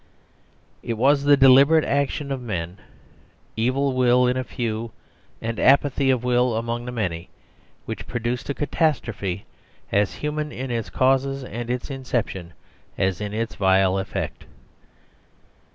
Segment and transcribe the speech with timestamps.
[0.81, 2.79] It was the deliberate action of men,
[3.55, 4.89] evil will in a few
[5.43, 7.29] and apathy of will among the many,
[7.85, 9.45] which pro duced a catastrophe
[9.91, 12.47] as human in its causes and in ception
[12.97, 14.45] as in its vile effect.